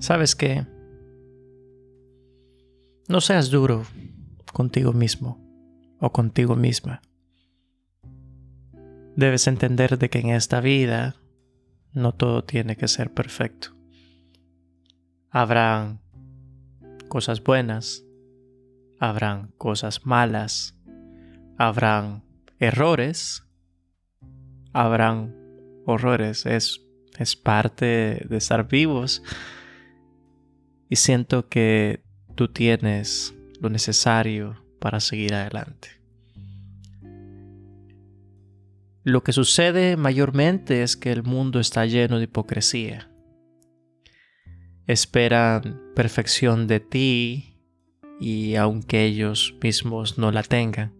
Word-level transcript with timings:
¿Sabes 0.00 0.34
qué? 0.34 0.66
No 3.06 3.20
seas 3.20 3.50
duro 3.50 3.84
contigo 4.50 4.94
mismo 4.94 5.38
o 6.00 6.10
contigo 6.10 6.56
misma. 6.56 7.02
Debes 9.14 9.46
entender 9.46 9.98
de 9.98 10.08
que 10.08 10.20
en 10.20 10.30
esta 10.30 10.62
vida 10.62 11.16
no 11.92 12.12
todo 12.12 12.44
tiene 12.44 12.76
que 12.76 12.88
ser 12.88 13.12
perfecto. 13.12 13.76
Habrán 15.28 16.00
cosas 17.08 17.44
buenas, 17.44 18.02
habrán 18.98 19.52
cosas 19.58 20.06
malas, 20.06 20.78
habrán 21.58 22.24
errores, 22.58 23.44
habrán 24.72 25.36
horrores. 25.84 26.46
Es, 26.46 26.80
es 27.18 27.36
parte 27.36 28.24
de 28.26 28.36
estar 28.38 28.66
vivos. 28.66 29.22
Y 30.90 30.96
siento 30.96 31.48
que 31.48 32.02
tú 32.34 32.48
tienes 32.48 33.32
lo 33.60 33.70
necesario 33.70 34.60
para 34.80 34.98
seguir 34.98 35.34
adelante. 35.34 35.88
Lo 39.04 39.22
que 39.22 39.32
sucede 39.32 39.96
mayormente 39.96 40.82
es 40.82 40.96
que 40.96 41.12
el 41.12 41.22
mundo 41.22 41.60
está 41.60 41.86
lleno 41.86 42.18
de 42.18 42.24
hipocresía. 42.24 43.08
Esperan 44.88 45.80
perfección 45.94 46.66
de 46.66 46.80
ti 46.80 47.56
y 48.18 48.56
aunque 48.56 49.04
ellos 49.04 49.54
mismos 49.62 50.18
no 50.18 50.32
la 50.32 50.42
tengan. 50.42 50.92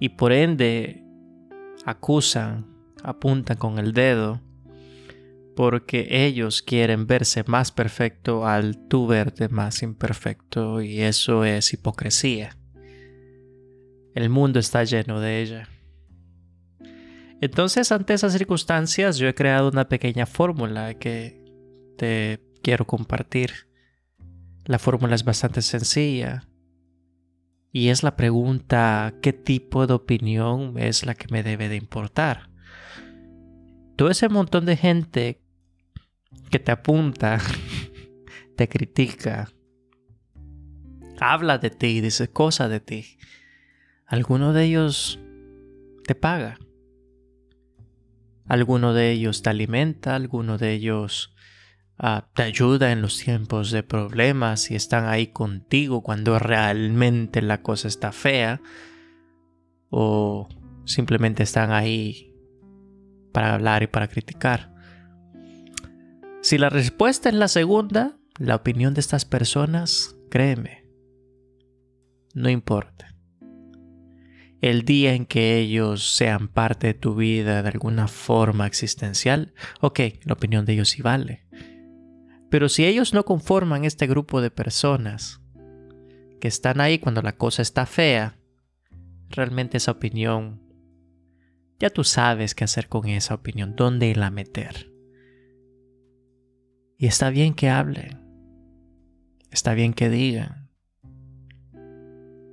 Y 0.00 0.10
por 0.10 0.32
ende 0.32 1.02
acusan, 1.86 2.66
apuntan 3.02 3.56
con 3.56 3.78
el 3.78 3.94
dedo 3.94 4.42
porque 5.58 6.06
ellos 6.08 6.62
quieren 6.62 7.08
verse 7.08 7.42
más 7.48 7.72
perfecto 7.72 8.46
al 8.46 8.86
tú 8.86 9.08
verte 9.08 9.48
más 9.48 9.82
imperfecto 9.82 10.80
y 10.80 11.00
eso 11.00 11.44
es 11.44 11.72
hipocresía. 11.72 12.56
El 14.14 14.30
mundo 14.30 14.60
está 14.60 14.84
lleno 14.84 15.18
de 15.18 15.42
ella. 15.42 15.68
Entonces, 17.40 17.90
ante 17.90 18.14
esas 18.14 18.34
circunstancias, 18.34 19.18
yo 19.18 19.26
he 19.26 19.34
creado 19.34 19.68
una 19.68 19.88
pequeña 19.88 20.26
fórmula 20.26 20.94
que 20.94 21.44
te 21.96 22.40
quiero 22.62 22.86
compartir. 22.86 23.50
La 24.64 24.78
fórmula 24.78 25.16
es 25.16 25.24
bastante 25.24 25.60
sencilla 25.62 26.44
y 27.72 27.88
es 27.88 28.04
la 28.04 28.14
pregunta 28.14 29.12
¿qué 29.22 29.32
tipo 29.32 29.88
de 29.88 29.94
opinión 29.94 30.78
es 30.78 31.04
la 31.04 31.16
que 31.16 31.26
me 31.32 31.42
debe 31.42 31.68
de 31.68 31.74
importar? 31.74 32.48
Todo 33.96 34.08
ese 34.08 34.28
montón 34.28 34.64
de 34.64 34.76
gente 34.76 35.42
que 36.50 36.58
te 36.58 36.72
apunta, 36.72 37.38
te 38.56 38.68
critica, 38.68 39.48
habla 41.20 41.58
de 41.58 41.70
ti, 41.70 42.00
dice 42.00 42.28
cosas 42.28 42.70
de 42.70 42.80
ti. 42.80 43.18
Alguno 44.06 44.52
de 44.52 44.64
ellos 44.64 45.18
te 46.06 46.14
paga. 46.14 46.58
Alguno 48.46 48.94
de 48.94 49.10
ellos 49.10 49.42
te 49.42 49.50
alimenta, 49.50 50.14
alguno 50.14 50.56
de 50.56 50.72
ellos 50.72 51.34
ah, 51.98 52.28
te 52.34 52.42
ayuda 52.42 52.92
en 52.92 53.02
los 53.02 53.18
tiempos 53.18 53.70
de 53.70 53.82
problemas 53.82 54.70
y 54.70 54.74
están 54.74 55.06
ahí 55.06 55.26
contigo 55.26 56.02
cuando 56.02 56.38
realmente 56.38 57.42
la 57.42 57.62
cosa 57.62 57.88
está 57.88 58.12
fea. 58.12 58.62
O 59.90 60.48
simplemente 60.86 61.42
están 61.42 61.72
ahí 61.72 62.34
para 63.32 63.54
hablar 63.54 63.82
y 63.82 63.86
para 63.86 64.08
criticar. 64.08 64.74
Si 66.40 66.56
la 66.56 66.70
respuesta 66.70 67.28
es 67.28 67.34
la 67.34 67.48
segunda, 67.48 68.16
la 68.38 68.54
opinión 68.54 68.94
de 68.94 69.00
estas 69.00 69.24
personas, 69.24 70.16
créeme, 70.30 70.84
no 72.32 72.48
importa. 72.48 73.16
El 74.60 74.82
día 74.82 75.14
en 75.14 75.26
que 75.26 75.58
ellos 75.58 76.14
sean 76.14 76.48
parte 76.48 76.88
de 76.88 76.94
tu 76.94 77.16
vida 77.16 77.62
de 77.62 77.68
alguna 77.68 78.06
forma 78.06 78.66
existencial, 78.66 79.52
ok, 79.80 80.00
la 80.24 80.34
opinión 80.34 80.64
de 80.64 80.74
ellos 80.74 80.90
sí 80.90 81.02
vale. 81.02 81.46
Pero 82.50 82.68
si 82.68 82.84
ellos 82.84 83.12
no 83.12 83.24
conforman 83.24 83.84
este 83.84 84.06
grupo 84.06 84.40
de 84.40 84.50
personas 84.50 85.40
que 86.40 86.48
están 86.48 86.80
ahí 86.80 87.00
cuando 87.00 87.20
la 87.20 87.36
cosa 87.36 87.62
está 87.62 87.84
fea, 87.84 88.38
realmente 89.28 89.76
esa 89.76 89.90
opinión, 89.90 90.62
ya 91.80 91.90
tú 91.90 92.04
sabes 92.04 92.54
qué 92.54 92.64
hacer 92.64 92.88
con 92.88 93.08
esa 93.08 93.34
opinión, 93.34 93.74
dónde 93.76 94.14
la 94.14 94.30
meter. 94.30 94.87
Y 97.00 97.06
está 97.06 97.30
bien 97.30 97.54
que 97.54 97.70
hablen, 97.70 98.18
está 99.52 99.72
bien 99.74 99.94
que 99.94 100.10
digan. 100.10 100.68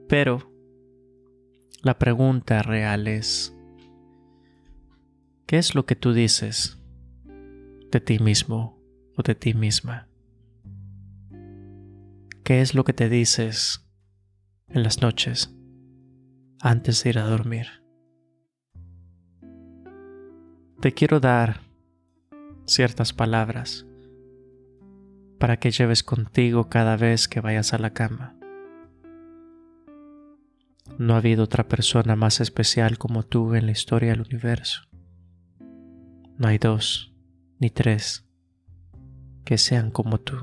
Pero 0.07 0.53
la 1.81 1.97
pregunta 1.97 2.61
real 2.61 3.07
es, 3.07 3.57
¿qué 5.47 5.57
es 5.57 5.73
lo 5.73 5.87
que 5.87 5.95
tú 5.95 6.13
dices 6.13 6.79
de 7.91 7.99
ti 7.99 8.19
mismo 8.19 8.79
o 9.17 9.23
de 9.23 9.33
ti 9.33 9.55
misma? 9.55 10.07
¿Qué 12.43 12.61
es 12.61 12.75
lo 12.75 12.83
que 12.83 12.93
te 12.93 13.09
dices 13.09 13.83
en 14.67 14.83
las 14.83 15.01
noches 15.01 15.55
antes 16.61 17.03
de 17.03 17.09
ir 17.09 17.17
a 17.17 17.25
dormir? 17.25 17.65
Te 20.81 20.93
quiero 20.93 21.19
dar 21.19 21.61
ciertas 22.67 23.11
palabras 23.11 23.87
para 25.39 25.57
que 25.57 25.71
lleves 25.71 26.03
contigo 26.03 26.69
cada 26.69 26.97
vez 26.97 27.27
que 27.27 27.41
vayas 27.41 27.73
a 27.73 27.77
la 27.77 27.91
cama. 27.91 28.35
No 30.97 31.13
ha 31.13 31.17
habido 31.17 31.43
otra 31.43 31.67
persona 31.67 32.15
más 32.15 32.39
especial 32.39 32.97
como 32.97 33.23
tú 33.23 33.53
en 33.55 33.65
la 33.65 33.71
historia 33.71 34.11
del 34.11 34.21
universo. 34.21 34.81
No 36.37 36.47
hay 36.47 36.57
dos 36.57 37.13
ni 37.59 37.69
tres 37.69 38.29
que 39.43 39.57
sean 39.57 39.91
como 39.91 40.19
tú. 40.19 40.35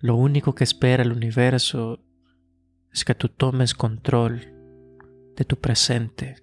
Lo 0.00 0.14
único 0.16 0.54
que 0.54 0.64
espera 0.64 1.02
el 1.02 1.12
universo 1.12 2.04
es 2.92 3.04
que 3.04 3.14
tú 3.14 3.28
tomes 3.28 3.74
control 3.74 4.40
de 5.36 5.44
tu 5.44 5.56
presente 5.56 6.36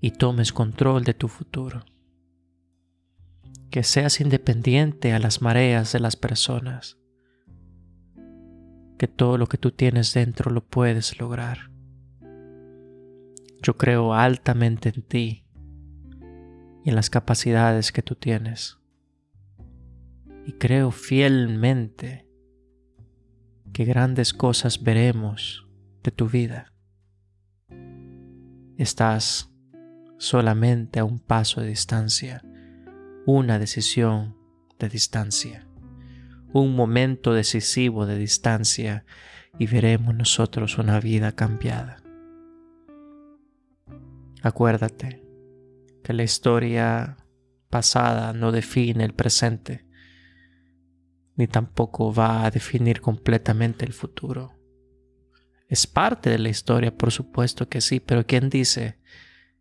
y 0.00 0.10
tomes 0.12 0.52
control 0.52 1.04
de 1.04 1.14
tu 1.14 1.28
futuro 1.28 1.84
que 3.74 3.82
seas 3.82 4.20
independiente 4.20 5.12
a 5.14 5.18
las 5.18 5.42
mareas 5.42 5.92
de 5.92 5.98
las 5.98 6.14
personas, 6.14 6.96
que 8.98 9.08
todo 9.08 9.36
lo 9.36 9.48
que 9.48 9.58
tú 9.58 9.72
tienes 9.72 10.14
dentro 10.14 10.52
lo 10.52 10.64
puedes 10.64 11.18
lograr. 11.18 11.72
Yo 13.60 13.76
creo 13.76 14.14
altamente 14.14 14.92
en 14.94 15.02
ti 15.02 15.44
y 16.84 16.90
en 16.90 16.94
las 16.94 17.10
capacidades 17.10 17.90
que 17.90 18.02
tú 18.02 18.14
tienes. 18.14 18.78
Y 20.46 20.52
creo 20.52 20.92
fielmente 20.92 22.28
que 23.72 23.84
grandes 23.84 24.32
cosas 24.34 24.84
veremos 24.84 25.66
de 26.04 26.12
tu 26.12 26.28
vida. 26.28 26.72
Estás 28.76 29.52
solamente 30.18 31.00
a 31.00 31.04
un 31.04 31.18
paso 31.18 31.60
de 31.60 31.66
distancia 31.70 32.40
una 33.26 33.58
decisión 33.58 34.36
de 34.78 34.88
distancia, 34.88 35.66
un 36.52 36.76
momento 36.76 37.32
decisivo 37.32 38.06
de 38.06 38.18
distancia 38.18 39.04
y 39.58 39.66
veremos 39.66 40.14
nosotros 40.14 40.78
una 40.78 41.00
vida 41.00 41.32
cambiada. 41.32 42.02
Acuérdate 44.42 45.24
que 46.02 46.12
la 46.12 46.22
historia 46.22 47.16
pasada 47.70 48.34
no 48.34 48.52
define 48.52 49.04
el 49.04 49.14
presente, 49.14 49.86
ni 51.36 51.46
tampoco 51.46 52.12
va 52.12 52.44
a 52.44 52.50
definir 52.50 53.00
completamente 53.00 53.86
el 53.86 53.94
futuro. 53.94 54.52
Es 55.68 55.86
parte 55.86 56.28
de 56.28 56.38
la 56.38 56.50
historia, 56.50 56.96
por 56.96 57.10
supuesto 57.10 57.68
que 57.68 57.80
sí, 57.80 58.00
pero 58.00 58.26
¿quién 58.26 58.50
dice 58.50 58.98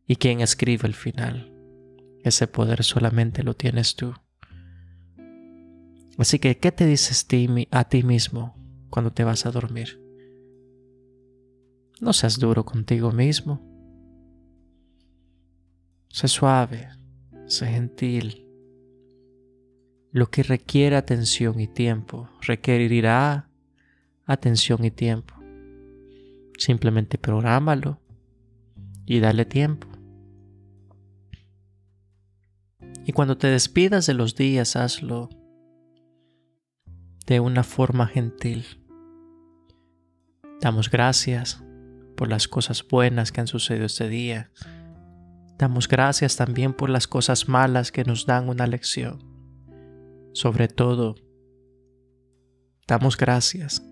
y 0.05 0.17
quién 0.17 0.41
escribe 0.41 0.85
el 0.85 0.93
final? 0.93 1.52
Ese 2.23 2.47
poder 2.47 2.83
solamente 2.83 3.43
lo 3.43 3.55
tienes 3.55 3.95
tú. 3.95 4.13
Así 6.17 6.39
que, 6.39 6.57
¿qué 6.57 6.71
te 6.71 6.85
dices 6.85 7.27
a 7.71 7.83
ti 7.85 8.03
mismo 8.03 8.55
cuando 8.89 9.11
te 9.11 9.23
vas 9.23 9.45
a 9.45 9.51
dormir? 9.51 9.99
No 11.99 12.13
seas 12.13 12.39
duro 12.39 12.65
contigo 12.65 13.11
mismo. 13.11 13.61
Sé 16.09 16.27
suave, 16.27 16.89
sé 17.47 17.67
gentil. 17.67 18.47
Lo 20.11 20.29
que 20.29 20.43
requiere 20.43 20.95
atención 20.95 21.59
y 21.59 21.67
tiempo 21.67 22.29
requerirá 22.41 23.49
atención 24.25 24.85
y 24.85 24.91
tiempo. 24.91 25.33
Simplemente 26.57 27.17
prográmalo 27.17 27.99
y 29.05 29.19
dale 29.19 29.45
tiempo. 29.45 29.87
Y 33.05 33.11
cuando 33.11 33.37
te 33.37 33.47
despidas 33.47 34.05
de 34.05 34.13
los 34.13 34.35
días, 34.35 34.75
hazlo 34.75 35.29
de 37.25 37.39
una 37.39 37.63
forma 37.63 38.07
gentil. 38.07 38.65
Damos 40.61 40.89
gracias 40.89 41.61
por 42.15 42.29
las 42.29 42.47
cosas 42.47 42.87
buenas 42.87 43.31
que 43.31 43.41
han 43.41 43.47
sucedido 43.47 43.85
este 43.85 44.07
día. 44.07 44.51
Damos 45.57 45.87
gracias 45.87 46.35
también 46.35 46.73
por 46.73 46.89
las 46.89 47.07
cosas 47.07 47.49
malas 47.49 47.91
que 47.91 48.05
nos 48.05 48.25
dan 48.25 48.49
una 48.49 48.67
lección. 48.67 49.19
Sobre 50.33 50.67
todo, 50.67 51.15
damos 52.87 53.17
gracias 53.17 53.83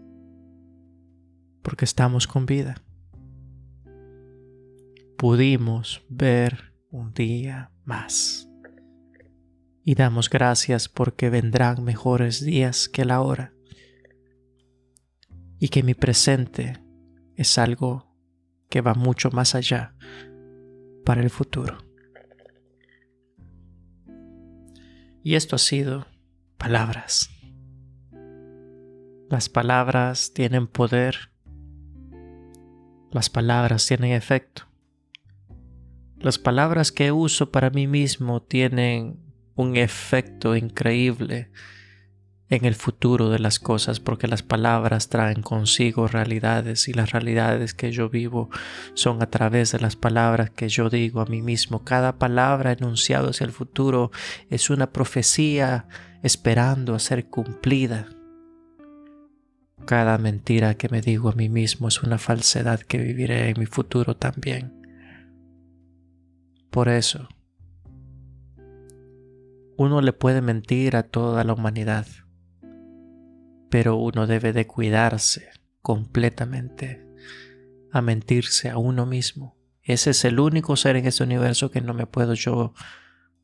porque 1.61 1.85
estamos 1.85 2.27
con 2.27 2.45
vida. 2.45 2.75
Pudimos 5.17 6.03
ver 6.09 6.73
un 6.89 7.13
día 7.13 7.71
más. 7.85 8.50
Y 9.83 9.95
damos 9.95 10.29
gracias 10.29 10.89
porque 10.89 11.29
vendrán 11.29 11.83
mejores 11.83 12.43
días 12.43 12.87
que 12.87 13.05
la 13.05 13.21
hora. 13.21 13.53
Y 15.59 15.69
que 15.69 15.83
mi 15.83 15.93
presente 15.93 16.83
es 17.35 17.57
algo 17.57 18.15
que 18.69 18.81
va 18.81 18.93
mucho 18.93 19.31
más 19.31 19.55
allá 19.55 19.95
para 21.05 21.21
el 21.21 21.29
futuro. 21.29 21.77
Y 25.23 25.35
esto 25.35 25.55
ha 25.55 25.59
sido 25.59 26.07
palabras. 26.57 27.29
Las 29.29 29.49
palabras 29.49 30.33
tienen 30.33 30.67
poder 30.67 31.31
las 33.11 33.29
palabras 33.29 33.85
tienen 33.87 34.13
efecto. 34.13 34.63
Las 36.17 36.39
palabras 36.39 36.93
que 36.93 37.11
uso 37.11 37.51
para 37.51 37.69
mí 37.69 37.85
mismo 37.85 38.41
tienen 38.41 39.19
un 39.55 39.77
efecto 39.77 40.55
increíble 40.55 41.49
en 42.51 42.65
el 42.65 42.75
futuro 42.75 43.29
de 43.29 43.39
las 43.39 43.59
cosas 43.59 44.01
porque 44.01 44.27
las 44.27 44.43
palabras 44.43 45.07
traen 45.07 45.41
consigo 45.41 46.07
realidades 46.07 46.89
y 46.89 46.93
las 46.93 47.11
realidades 47.11 47.73
que 47.73 47.93
yo 47.93 48.09
vivo 48.09 48.49
son 48.93 49.23
a 49.23 49.29
través 49.29 49.71
de 49.71 49.79
las 49.79 49.95
palabras 49.95 50.49
que 50.49 50.67
yo 50.67 50.89
digo 50.89 51.21
a 51.21 51.25
mí 51.25 51.41
mismo. 51.41 51.85
Cada 51.85 52.19
palabra 52.19 52.73
enunciada 52.73 53.29
hacia 53.29 53.45
el 53.45 53.53
futuro 53.53 54.11
es 54.49 54.69
una 54.69 54.91
profecía 54.91 55.87
esperando 56.23 56.93
a 56.93 56.99
ser 56.99 57.27
cumplida. 57.27 58.09
Cada 59.85 60.17
mentira 60.17 60.75
que 60.75 60.89
me 60.89 61.01
digo 61.01 61.29
a 61.29 61.35
mí 61.35 61.47
mismo 61.47 61.87
es 61.87 62.03
una 62.03 62.17
falsedad 62.17 62.81
que 62.81 62.97
viviré 62.97 63.49
en 63.49 63.59
mi 63.59 63.65
futuro 63.65 64.17
también. 64.17 64.73
Por 66.69 66.89
eso, 66.89 67.29
uno 69.81 70.01
le 70.01 70.13
puede 70.13 70.41
mentir 70.41 70.95
a 70.95 71.03
toda 71.03 71.43
la 71.43 71.53
humanidad, 71.53 72.05
pero 73.69 73.97
uno 73.97 74.27
debe 74.27 74.53
de 74.53 74.67
cuidarse 74.67 75.49
completamente 75.81 77.05
a 77.91 78.01
mentirse 78.01 78.69
a 78.69 78.77
uno 78.77 79.05
mismo. 79.05 79.57
Ese 79.81 80.11
es 80.11 80.23
el 80.25 80.39
único 80.39 80.75
ser 80.75 80.95
en 80.95 81.05
este 81.07 81.23
universo 81.23 81.71
que 81.71 81.81
no 81.81 81.93
me 81.93 82.05
puedo 82.05 82.33
yo 82.35 82.73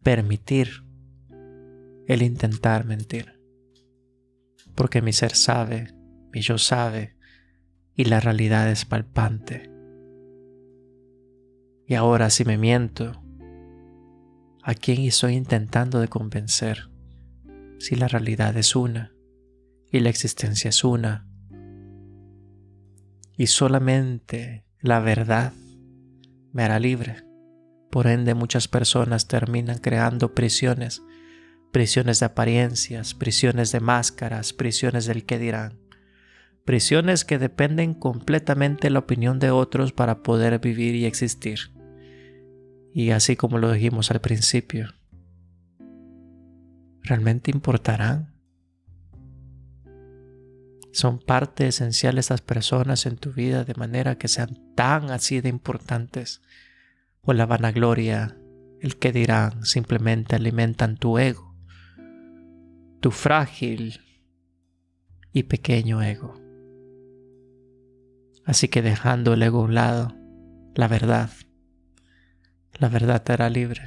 permitir 0.04 0.84
el 2.08 2.22
intentar 2.22 2.86
mentir. 2.86 3.42
Porque 4.76 5.02
mi 5.02 5.14
ser 5.14 5.36
sabe 5.36 5.98
mi 6.32 6.42
yo 6.42 6.58
sabe 6.58 7.16
y 7.96 8.06
la 8.06 8.20
realidad 8.20 8.70
es 8.70 8.86
palpante. 8.86 9.72
Y 11.88 11.96
ahora 11.96 12.30
si 12.30 12.46
me 12.46 12.58
miento, 12.58 13.24
¿a 14.68 14.76
quién 14.76 15.06
estoy 15.06 15.36
intentando 15.36 16.02
de 16.02 16.10
convencer 16.10 16.90
si 17.80 17.96
la 17.96 18.10
realidad 18.10 18.58
es 18.58 18.76
una 18.76 19.14
y 19.90 20.02
la 20.02 20.10
existencia 20.10 20.68
es 20.68 20.84
una? 20.84 21.26
Y 23.38 23.48
solamente 23.48 24.66
la 24.82 25.00
verdad 25.00 25.54
me 26.52 26.64
hará 26.64 26.80
libre. 26.80 27.24
Por 27.90 28.08
ende 28.08 28.34
muchas 28.34 28.68
personas 28.68 29.30
terminan 29.30 29.78
creando 29.78 30.36
prisiones, 30.36 31.02
prisiones 31.72 32.20
de 32.20 32.26
apariencias, 32.26 33.14
prisiones 33.14 33.72
de 33.72 33.80
máscaras, 33.80 34.52
prisiones 34.52 35.06
del 35.06 35.26
que 35.26 35.40
dirán 35.40 35.80
prisiones 36.66 37.24
que 37.24 37.40
dependen 37.40 37.94
completamente 37.94 38.88
de 38.88 38.90
la 38.90 39.00
opinión 39.00 39.40
de 39.40 39.52
otros 39.52 39.94
para 39.94 40.22
poder 40.22 40.60
vivir 40.60 40.96
y 40.96 41.06
existir. 41.06 41.77
Y 42.98 43.12
así 43.12 43.36
como 43.36 43.60
lo 43.60 43.72
dijimos 43.72 44.10
al 44.10 44.22
principio, 44.22 44.90
¿realmente 47.04 47.52
importarán? 47.52 48.34
Son 50.94 51.20
parte 51.20 51.68
esencial 51.68 52.18
estas 52.18 52.42
personas 52.42 53.06
en 53.06 53.18
tu 53.18 53.32
vida 53.34 53.66
de 53.66 53.76
manera 53.76 54.18
que 54.18 54.28
sean 54.28 54.74
tan 54.74 55.12
así 55.12 55.42
de 55.42 55.50
importantes. 55.50 56.42
O 57.22 57.34
la 57.34 57.46
vanagloria, 57.46 58.36
el 58.82 58.98
que 58.98 59.12
dirán, 59.12 59.64
simplemente 59.64 60.36
alimentan 60.36 60.98
tu 60.98 61.20
ego, 61.20 61.56
tu 63.00 63.12
frágil 63.12 64.02
y 65.34 65.44
pequeño 65.44 66.02
ego. 66.02 66.34
Así 68.44 68.70
que 68.70 68.82
dejando 68.82 69.36
el 69.36 69.44
ego 69.44 69.60
a 69.60 69.66
un 69.66 69.76
lado, 69.76 70.16
la 70.74 70.88
verdad, 70.88 71.30
la 72.80 72.90
verdad 72.90 73.24
te 73.24 73.34
hará 73.34 73.50
libre. 73.50 73.82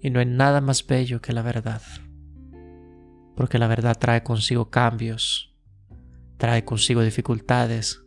Y 0.00 0.10
no 0.10 0.20
hay 0.20 0.26
nada 0.26 0.60
más 0.60 0.86
bello 0.86 1.20
que 1.20 1.32
la 1.32 1.42
verdad, 1.42 1.82
porque 3.36 3.58
la 3.58 3.66
verdad 3.66 3.96
trae 3.98 4.22
consigo 4.22 4.70
cambios, 4.70 5.54
trae 6.36 6.64
consigo 6.64 7.02
dificultades, 7.02 8.02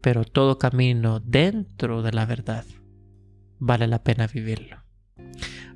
pero 0.00 0.24
todo 0.24 0.58
camino 0.58 1.20
dentro 1.20 2.02
de 2.02 2.12
la 2.12 2.26
verdad 2.26 2.64
vale 3.58 3.86
la 3.86 4.02
pena 4.02 4.26
vivirlo. 4.26 4.84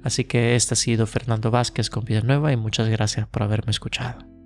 Así 0.02 0.24
que 0.24 0.56
este 0.56 0.74
ha 0.74 0.76
sido 0.76 1.06
Fernando 1.06 1.50
Vázquez 1.50 1.90
con 1.90 2.04
Vida 2.04 2.20
Nueva 2.20 2.52
y 2.52 2.56
muchas 2.56 2.88
gracias 2.88 3.26
por 3.28 3.42
haberme 3.42 3.70
escuchado. 3.70 4.37